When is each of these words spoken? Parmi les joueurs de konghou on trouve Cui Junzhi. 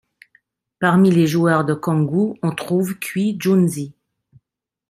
Parmi 0.79 1.11
les 1.11 1.27
joueurs 1.27 1.63
de 1.63 1.75
konghou 1.75 2.35
on 2.41 2.55
trouve 2.55 2.97
Cui 2.97 3.35
Junzhi. 3.39 3.93